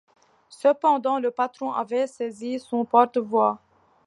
[0.49, 3.59] Cependant le patron avait saisi son porte-voix.